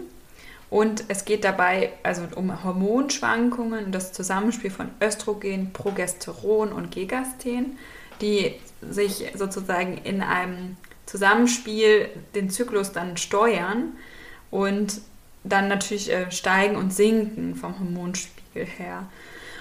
[0.71, 7.79] Und es geht dabei also um Hormonschwankungen und das Zusammenspiel von Östrogen, Progesteron und Gegasten,
[8.21, 13.93] die sich sozusagen in einem Zusammenspiel den Zyklus dann steuern
[14.51, 15.01] und
[15.45, 19.07] dann natürlich äh, steigen und sinken vom Hormonspiegel her.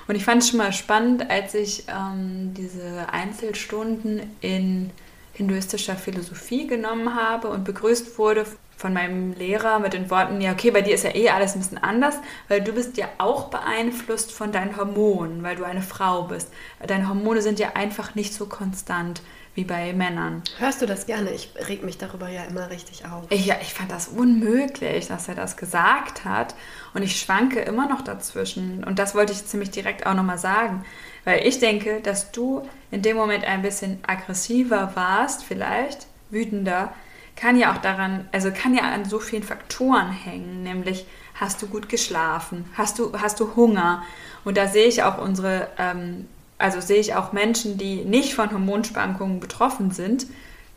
[0.07, 4.91] Und ich fand es schon mal spannend, als ich ähm, diese Einzelstunden in
[5.33, 8.45] hinduistischer Philosophie genommen habe und begrüßt wurde
[8.83, 11.59] von meinem Lehrer mit den Worten, ja, okay, bei dir ist ja eh alles ein
[11.59, 12.15] bisschen anders,
[12.49, 16.49] weil du bist ja auch beeinflusst von deinen Hormonen, weil du eine Frau bist.
[16.85, 19.21] Deine Hormone sind ja einfach nicht so konstant
[19.55, 20.43] wie bei Männern.
[20.57, 21.31] Hörst du das gerne?
[21.31, 23.23] Ich reg mich darüber ja immer richtig auf.
[23.29, 26.53] Ich, ja, ich fand das unmöglich, dass er das gesagt hat.
[26.93, 28.83] Und ich schwanke immer noch dazwischen.
[28.83, 30.83] Und das wollte ich ziemlich direkt auch nochmal sagen.
[31.23, 36.93] Weil ich denke, dass du in dem Moment ein bisschen aggressiver warst, vielleicht wütender,
[37.35, 41.67] kann ja auch daran, also kann ja an so vielen Faktoren hängen, nämlich hast du
[41.67, 44.03] gut geschlafen, hast du, hast du Hunger.
[44.43, 46.27] Und da sehe ich auch unsere ähm,
[46.63, 50.27] also sehe ich auch Menschen, die nicht von Hormonschwankungen betroffen sind.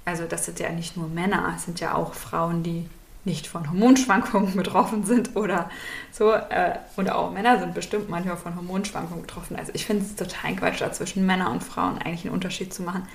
[0.05, 2.89] Also das sind ja nicht nur Männer, es sind ja auch Frauen, die
[3.25, 5.71] nicht von Hormonschwankungen betroffen sind oder
[6.11, 6.33] so.
[6.33, 9.57] Äh, und auch Männer sind bestimmt manchmal von Hormonschwankungen betroffen.
[9.57, 12.83] Also ich finde es total Quatsch, da zwischen Männern und Frauen eigentlich einen Unterschied zu
[12.83, 13.07] machen.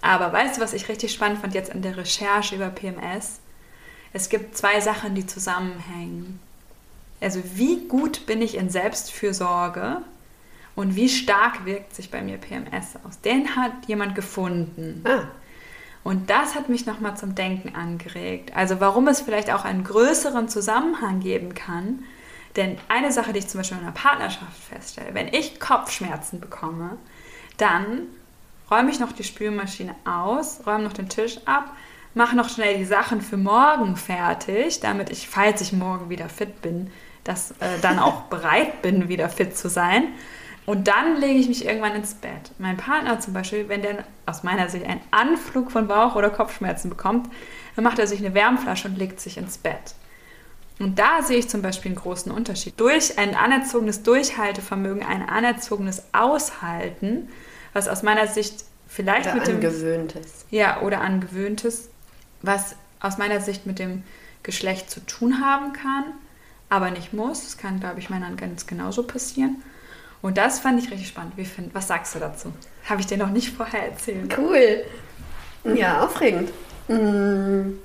[0.00, 3.40] Aber weißt du, was ich richtig spannend fand jetzt in der Recherche über PMS?
[4.12, 6.40] Es gibt zwei Sachen, die zusammenhängen.
[7.20, 10.02] Also wie gut bin ich in Selbstfürsorge
[10.74, 13.20] und wie stark wirkt sich bei mir PMS aus?
[13.20, 15.02] Den hat jemand gefunden.
[15.06, 15.24] Ah.
[16.04, 18.54] Und das hat mich nochmal zum Denken angeregt.
[18.54, 22.04] Also warum es vielleicht auch einen größeren Zusammenhang geben kann.
[22.54, 26.96] Denn eine Sache, die ich zum Beispiel in einer Partnerschaft feststelle, wenn ich Kopfschmerzen bekomme,
[27.56, 28.06] dann
[28.70, 31.76] räume ich noch die Spülmaschine aus, räume noch den Tisch ab,
[32.14, 36.62] mache noch schnell die Sachen für morgen fertig, damit ich, falls ich morgen wieder fit
[36.62, 36.90] bin,
[37.24, 40.08] dass, äh, dann auch bereit bin, wieder fit zu sein.
[40.64, 42.50] Und dann lege ich mich irgendwann ins Bett.
[42.58, 46.90] Mein Partner zum Beispiel, wenn der aus meiner Sicht einen Anflug von Bauch- oder Kopfschmerzen
[46.90, 47.30] bekommt,
[47.76, 49.94] dann macht er sich eine Wärmflasche und legt sich ins Bett.
[50.80, 52.78] Und da sehe ich zum Beispiel einen großen Unterschied.
[52.80, 57.28] Durch ein anerzogenes Durchhaltevermögen, ein anerzogenes Aushalten,
[57.76, 59.56] was aus meiner Sicht vielleicht oder mit dem...
[59.56, 60.46] Angewöhntes.
[60.50, 61.90] Ja, oder angewöhntes,
[62.40, 64.02] was aus meiner Sicht mit dem
[64.42, 66.04] Geschlecht zu tun haben kann,
[66.70, 67.42] aber nicht muss.
[67.44, 69.62] Das kann, glaube ich, Männern ganz genauso passieren.
[70.22, 71.34] Und das fand ich richtig spannend.
[71.36, 72.50] Wie find, was sagst du dazu?
[72.88, 74.34] Habe ich dir noch nicht vorher erzählt.
[74.38, 74.82] Cool.
[75.74, 76.50] Ja, aufregend.
[76.86, 77.78] Hm.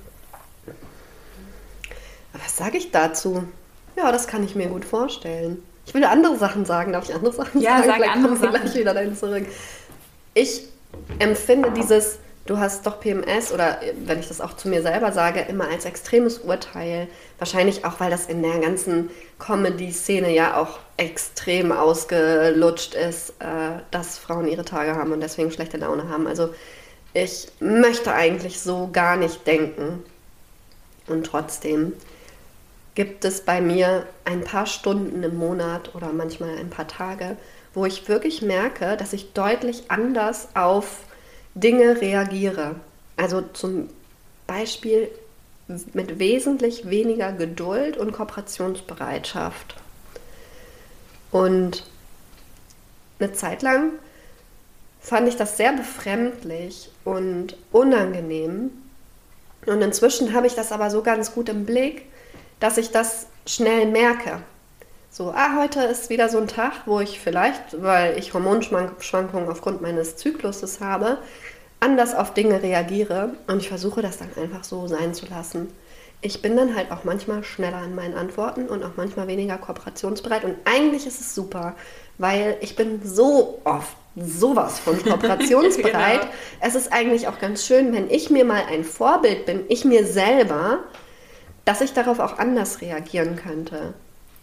[2.32, 3.44] Was sage ich dazu?
[3.94, 5.62] Ja, das kann ich mir gut vorstellen.
[5.84, 6.92] Ich will andere Sachen sagen.
[6.92, 7.88] Darf ich andere Sachen ja, sagen?
[7.88, 8.52] Ja, sag andere Sachen.
[8.52, 9.46] gleich wieder dahin zurück.
[10.34, 10.68] Ich
[11.18, 15.40] empfinde dieses du hast doch PMS oder wenn ich das auch zu mir selber sage,
[15.48, 17.08] immer als extremes Urteil.
[17.38, 24.18] Wahrscheinlich auch, weil das in der ganzen Comedy-Szene ja auch extrem ausgelutscht ist, äh, dass
[24.18, 26.26] Frauen ihre Tage haben und deswegen schlechte Laune haben.
[26.26, 26.54] Also
[27.14, 30.02] ich möchte eigentlich so gar nicht denken.
[31.06, 31.92] Und trotzdem
[32.94, 37.36] gibt es bei mir ein paar Stunden im Monat oder manchmal ein paar Tage,
[37.74, 41.04] wo ich wirklich merke, dass ich deutlich anders auf
[41.54, 42.76] Dinge reagiere.
[43.16, 43.88] Also zum
[44.46, 45.08] Beispiel
[45.92, 49.76] mit wesentlich weniger Geduld und Kooperationsbereitschaft.
[51.30, 51.84] Und
[53.18, 53.92] eine Zeit lang
[55.00, 58.70] fand ich das sehr befremdlich und unangenehm.
[59.66, 62.06] Und inzwischen habe ich das aber so ganz gut im Blick,
[62.60, 64.42] dass ich das schnell merke.
[65.14, 69.82] So, ah, heute ist wieder so ein Tag, wo ich vielleicht, weil ich Hormonschwankungen aufgrund
[69.82, 71.18] meines Zykluses habe,
[71.80, 75.68] anders auf Dinge reagiere und ich versuche das dann einfach so sein zu lassen.
[76.22, 80.44] Ich bin dann halt auch manchmal schneller in meinen Antworten und auch manchmal weniger kooperationsbereit
[80.44, 81.74] und eigentlich ist es super,
[82.16, 86.22] weil ich bin so oft sowas von kooperationsbereit.
[86.22, 86.32] genau.
[86.60, 90.06] Es ist eigentlich auch ganz schön, wenn ich mir mal ein Vorbild bin, ich mir
[90.06, 90.78] selber,
[91.66, 93.92] dass ich darauf auch anders reagieren könnte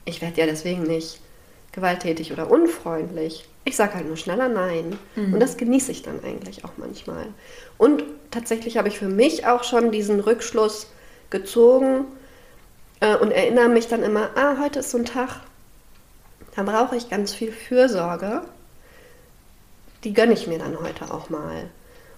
[0.09, 1.19] ich werde ja deswegen nicht
[1.71, 3.47] gewalttätig oder unfreundlich.
[3.65, 4.97] Ich sage halt nur schneller Nein.
[5.15, 5.33] Mhm.
[5.33, 7.27] Und das genieße ich dann eigentlich auch manchmal.
[7.77, 10.87] Und tatsächlich habe ich für mich auch schon diesen Rückschluss
[11.29, 12.05] gezogen
[12.99, 15.41] äh, und erinnere mich dann immer, ah, heute ist so ein Tag,
[16.55, 18.41] da brauche ich ganz viel Fürsorge.
[20.03, 21.69] Die gönne ich mir dann heute auch mal.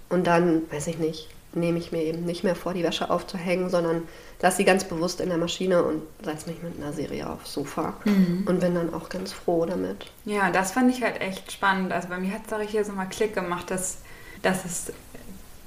[0.09, 3.69] Und dann, weiß ich nicht, nehme ich mir eben nicht mehr vor, die Wäsche aufzuhängen,
[3.69, 4.07] sondern
[4.41, 7.95] lasse sie ganz bewusst in der Maschine und setze mich mit einer Serie aufs Sofa
[8.05, 8.45] mhm.
[8.47, 10.11] und bin dann auch ganz froh damit.
[10.25, 11.91] Ja, das fand ich halt echt spannend.
[11.91, 13.97] Also bei mir hat es hier so mal Klick gemacht, dass,
[14.41, 14.93] dass es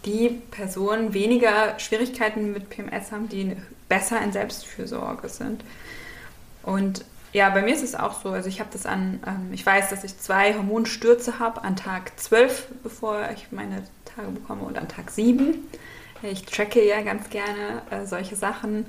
[0.04, 3.56] die Personen weniger Schwierigkeiten mit PMS haben, die
[3.88, 5.64] besser in Selbstfürsorge sind.
[6.62, 8.30] Und ja, bei mir ist es auch so.
[8.30, 12.18] Also ich habe das an, ähm, ich weiß, dass ich zwei Hormonstürze habe an Tag
[12.18, 13.82] 12, bevor ich meine
[14.14, 15.54] Tage bekomme und an Tag 7.
[16.22, 18.86] Ich tracke ja ganz gerne äh, solche Sachen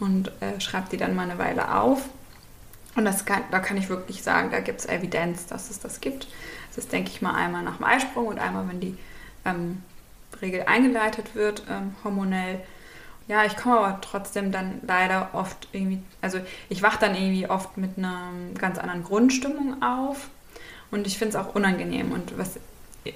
[0.00, 2.08] und äh, schreibe die dann mal eine Weile auf.
[2.96, 6.00] Und das kann, da kann ich wirklich sagen, da gibt es Evidenz, dass es das
[6.00, 6.28] gibt.
[6.68, 8.96] Das ist, denke ich mal, einmal nach dem Eisprung und einmal, wenn die
[9.44, 9.82] ähm,
[10.40, 12.60] Regel eingeleitet wird, ähm, hormonell.
[13.28, 17.76] Ja, ich komme aber trotzdem dann leider oft irgendwie, also ich wache dann irgendwie oft
[17.76, 20.28] mit einer ganz anderen Grundstimmung auf
[20.90, 22.12] und ich finde es auch unangenehm.
[22.12, 22.58] Und was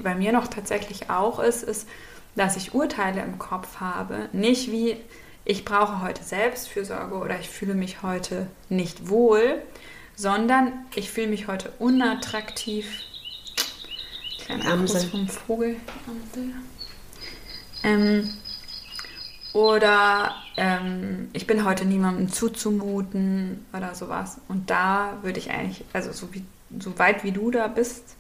[0.03, 1.89] bei mir noch tatsächlich auch ist, ist,
[2.37, 4.29] dass ich Urteile im Kopf habe.
[4.33, 4.97] Nicht wie,
[5.45, 9.61] ich brauche heute Selbstfürsorge oder ich fühle mich heute nicht wohl,
[10.15, 13.03] sondern ich fühle mich heute unattraktiv.
[14.39, 15.77] Kleiner Gruß vom Vogel.
[17.85, 18.33] Ähm,
[19.53, 24.39] oder ähm, ich bin heute niemandem zuzumuten oder sowas.
[24.49, 26.45] Und da würde ich eigentlich, also so, wie,
[26.79, 28.17] so weit wie du da bist,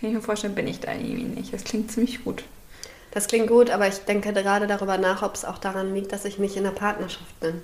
[0.00, 1.52] kann ich mir vorstellen, bin ich da irgendwie nicht.
[1.52, 2.44] Das klingt ziemlich gut.
[3.10, 6.24] Das klingt gut, aber ich denke gerade darüber nach, ob es auch daran liegt, dass
[6.24, 7.62] ich nicht in einer Partnerschaft bin.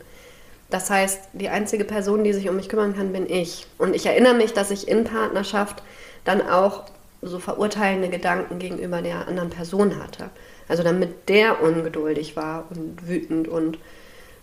[0.71, 3.67] Das heißt, die einzige Person, die sich um mich kümmern kann, bin ich.
[3.79, 5.83] Und ich erinnere mich, dass ich in Partnerschaft
[6.25, 6.85] dann auch
[7.23, 10.31] so verurteilende Gedanken gegenüber der anderen Person hatte.
[10.67, 13.79] Also damit der ungeduldig war und wütend und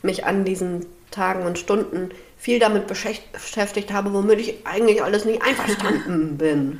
[0.04, 5.41] mich an diesen Tagen und Stunden viel damit beschäftigt habe, womit ich eigentlich alles nicht
[5.43, 6.80] einverstanden bin.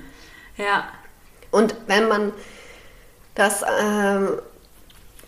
[0.58, 0.88] Ja.
[1.52, 2.34] Und wenn man
[3.36, 4.28] das äh,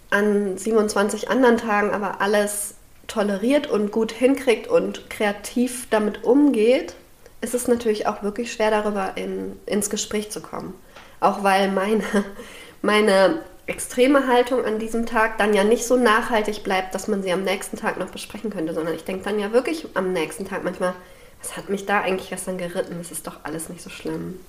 [0.09, 2.75] an 27 anderen Tagen aber alles
[3.07, 6.95] toleriert und gut hinkriegt und kreativ damit umgeht,
[7.41, 10.73] ist es natürlich auch wirklich schwer, darüber in, ins Gespräch zu kommen.
[11.19, 12.03] Auch weil meine,
[12.81, 17.31] meine extreme Haltung an diesem Tag dann ja nicht so nachhaltig bleibt, dass man sie
[17.31, 20.63] am nächsten Tag noch besprechen könnte, sondern ich denke dann ja wirklich am nächsten Tag
[20.63, 20.93] manchmal,
[21.41, 22.95] was hat mich da eigentlich gestern geritten?
[22.97, 24.39] Das ist doch alles nicht so schlimm.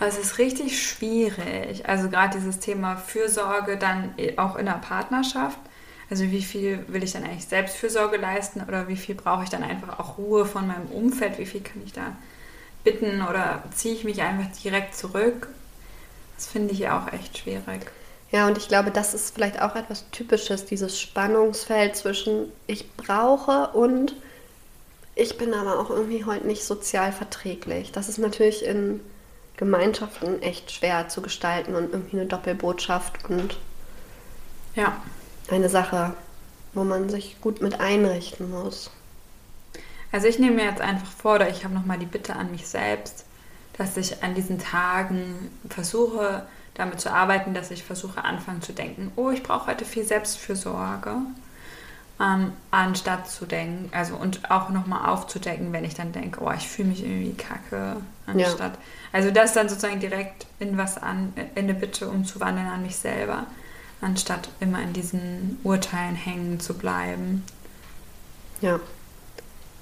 [0.00, 1.86] Es ist richtig schwierig.
[1.88, 5.58] Also gerade dieses Thema Fürsorge dann auch in der Partnerschaft.
[6.08, 9.62] Also wie viel will ich dann eigentlich Selbstfürsorge leisten oder wie viel brauche ich dann
[9.62, 11.38] einfach auch Ruhe von meinem Umfeld?
[11.38, 12.16] Wie viel kann ich da
[12.82, 15.48] bitten oder ziehe ich mich einfach direkt zurück?
[16.36, 17.92] Das finde ich auch echt schwierig.
[18.32, 23.68] Ja, und ich glaube, das ist vielleicht auch etwas Typisches, dieses Spannungsfeld zwischen ich brauche
[23.68, 24.14] und
[25.14, 27.92] ich bin aber auch irgendwie heute nicht sozial verträglich.
[27.92, 29.00] Das ist natürlich in
[29.60, 33.58] Gemeinschaften echt schwer zu gestalten und irgendwie eine Doppelbotschaft und
[34.74, 34.96] ja.
[35.50, 36.14] eine Sache,
[36.72, 38.90] wo man sich gut mit einrichten muss.
[40.12, 42.66] Also ich nehme mir jetzt einfach vor, oder ich habe nochmal die Bitte an mich
[42.66, 43.26] selbst,
[43.76, 49.12] dass ich an diesen Tagen versuche, damit zu arbeiten, dass ich versuche, anfangen zu denken,
[49.16, 51.16] oh, ich brauche heute viel Selbstfürsorge
[52.20, 56.68] ähm, anstatt zu denken, also und auch nochmal aufzudecken, wenn ich dann denke, oh, ich
[56.68, 58.74] fühle mich irgendwie kacke, anstatt.
[58.74, 58.78] Ja.
[59.12, 63.46] Also das dann sozusagen direkt in was an, in eine Bitte umzuwandeln an mich selber,
[64.02, 67.42] anstatt immer in diesen Urteilen hängen zu bleiben.
[68.60, 68.80] Ja.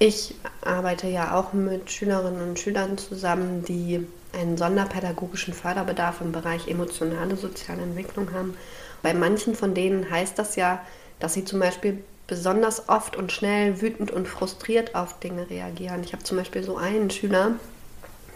[0.01, 6.69] Ich arbeite ja auch mit Schülerinnen und Schülern zusammen, die einen sonderpädagogischen Förderbedarf im Bereich
[6.69, 8.55] emotionale soziale Entwicklung haben.
[9.01, 10.79] Bei manchen von denen heißt das ja,
[11.19, 16.03] dass sie zum Beispiel besonders oft und schnell wütend und frustriert auf Dinge reagieren.
[16.03, 17.55] Ich habe zum Beispiel so einen Schüler,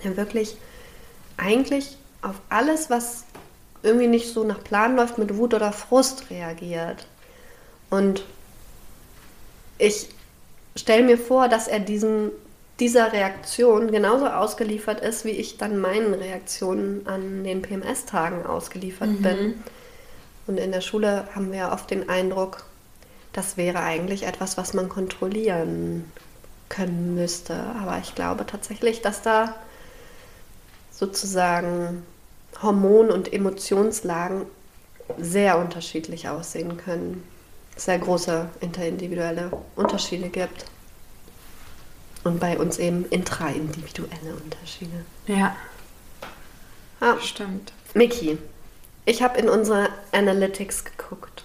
[0.03, 0.57] der wirklich
[1.37, 3.25] eigentlich auf alles, was
[3.83, 7.05] irgendwie nicht so nach Plan läuft, mit Wut oder Frust reagiert.
[7.91, 8.25] Und
[9.77, 10.09] ich
[10.75, 12.31] stelle mir vor, dass er diesen,
[12.79, 19.21] dieser Reaktion genauso ausgeliefert ist, wie ich dann meinen Reaktionen an den PMS-Tagen ausgeliefert mhm.
[19.21, 19.63] bin.
[20.47, 22.65] Und in der Schule haben wir oft den Eindruck,
[23.33, 26.11] das wäre eigentlich etwas, was man kontrollieren
[26.69, 27.55] können müsste.
[27.81, 29.55] Aber ich glaube tatsächlich, dass da
[30.91, 32.03] sozusagen
[32.61, 34.45] Hormon- und Emotionslagen
[35.17, 37.27] sehr unterschiedlich aussehen können.
[37.75, 40.65] Sehr große interindividuelle Unterschiede gibt.
[42.23, 45.03] Und bei uns eben intraindividuelle Unterschiede.
[45.27, 45.55] Ja.
[47.01, 47.73] Ah, stimmt.
[47.93, 48.37] Miki,
[49.05, 51.43] ich habe in unsere Analytics geguckt.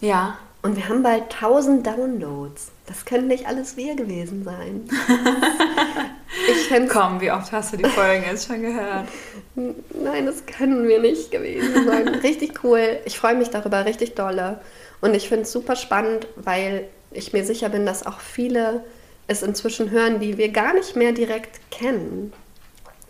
[0.00, 0.38] Ja.
[0.64, 2.72] Und wir haben bald 1000 Downloads.
[2.86, 4.88] Das können nicht alles wir gewesen sein.
[6.48, 9.06] ich Komm, wie oft hast du die Folgen jetzt schon gehört?
[9.54, 12.08] Nein, das können wir nicht gewesen sein.
[12.22, 12.98] Richtig cool.
[13.04, 14.58] Ich freue mich darüber richtig dolle.
[15.02, 18.84] Und ich finde es super spannend, weil ich mir sicher bin, dass auch viele
[19.26, 22.32] es inzwischen hören, die wir gar nicht mehr direkt kennen.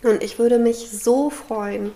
[0.03, 1.93] Und ich würde mich so freuen,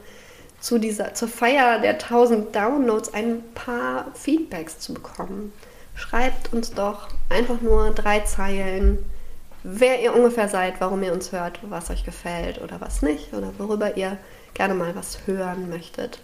[0.61, 5.53] zu dieser, zur Feier der 1000 Downloads ein paar Feedbacks zu bekommen.
[5.95, 9.05] Schreibt uns doch einfach nur drei Zeilen,
[9.63, 13.53] wer ihr ungefähr seid, warum ihr uns hört, was euch gefällt oder was nicht oder
[13.59, 14.17] worüber ihr
[14.55, 16.21] gerne mal was hören möchtet.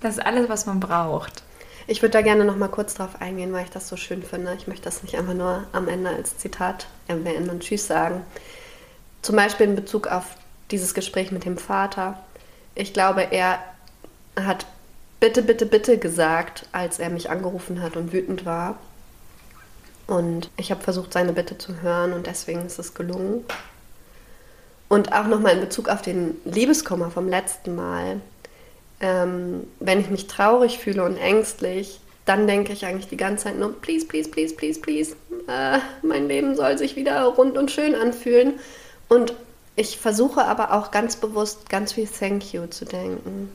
[0.01, 1.43] Das ist alles, was man braucht.
[1.87, 4.55] Ich würde da gerne noch mal kurz drauf eingehen, weil ich das so schön finde.
[4.55, 8.23] Ich möchte das nicht einfach nur am Ende als Zitat erwähnen und Tschüss sagen.
[9.23, 10.25] Zum Beispiel in Bezug auf
[10.71, 12.19] dieses Gespräch mit dem Vater.
[12.75, 13.59] Ich glaube, er
[14.37, 14.67] hat
[15.21, 18.79] bitte, bitte, bitte gesagt, als er mich angerufen hat und wütend war.
[20.07, 23.45] Und ich habe versucht, seine Bitte zu hören und deswegen ist es gelungen.
[24.89, 28.21] Und auch nochmal in Bezug auf den Liebeskummer vom letzten Mal.
[29.01, 33.59] Ähm, wenn ich mich traurig fühle und ängstlich, dann denke ich eigentlich die ganze Zeit
[33.59, 35.17] nur, please, please, please, please, please,
[35.49, 38.61] äh, mein Leben soll sich wieder rund und schön anfühlen.
[39.09, 39.35] Und
[39.77, 43.51] ich versuche aber auch ganz bewusst ganz viel Thank you zu denken.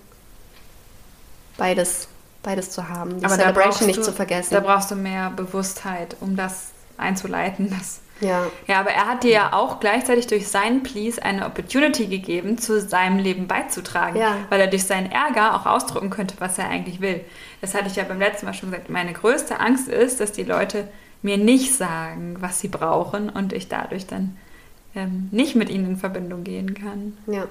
[1.58, 2.08] Beides,
[2.44, 3.20] beides zu haben.
[3.20, 4.54] Die aber Celebration nicht du, zu vergessen.
[4.54, 7.70] Da brauchst du mehr Bewusstheit, um das einzuleiten.
[7.78, 8.48] Das ja.
[8.66, 12.82] ja, aber er hat dir ja auch gleichzeitig durch seinen Please eine Opportunity gegeben, zu
[12.82, 14.38] seinem Leben beizutragen, ja.
[14.50, 17.22] weil er durch seinen Ärger auch ausdrücken könnte, was er eigentlich will.
[17.62, 18.90] Das hatte ich ja beim letzten Mal schon gesagt.
[18.90, 20.88] Meine größte Angst ist, dass die Leute
[21.22, 24.36] mir nicht sagen, was sie brauchen und ich dadurch dann
[24.98, 27.18] ähm, nicht mit ihnen in Verbindung gehen kann.
[27.28, 27.48] Ja.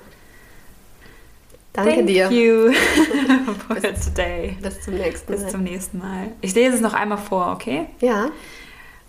[1.72, 2.30] Danke Thank dir.
[2.30, 2.72] you
[3.68, 4.56] for bis, today.
[4.62, 5.38] Bis zum nächsten Mal.
[5.38, 6.28] Bis zum nächsten Mal.
[6.40, 7.86] Ich lese es noch einmal vor, okay?
[8.00, 8.30] Ja.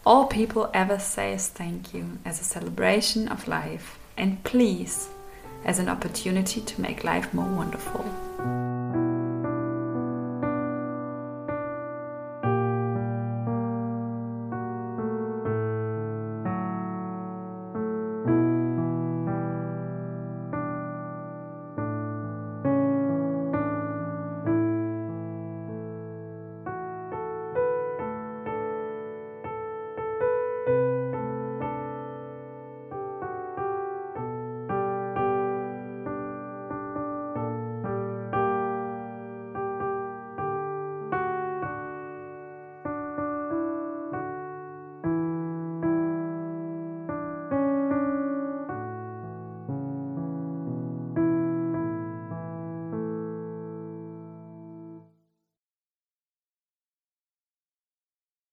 [0.03, 5.07] All people ever say is thank you as a celebration of life and please
[5.65, 8.05] as an opportunity to make life more wonderful.